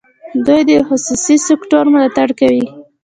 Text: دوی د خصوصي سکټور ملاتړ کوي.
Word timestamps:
دوی 0.45 0.61
د 0.69 0.71
خصوصي 0.87 1.35
سکټور 1.47 1.85
ملاتړ 1.93 2.29
کوي. 2.39 2.65